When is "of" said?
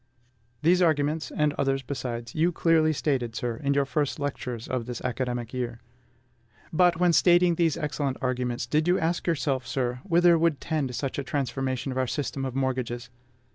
4.67-4.87, 11.91-11.99, 12.45-12.55